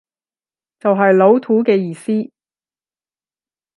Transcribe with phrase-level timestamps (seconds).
[0.79, 2.31] 就係老土嘅意思